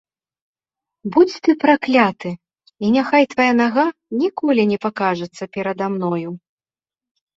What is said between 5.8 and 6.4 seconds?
мною!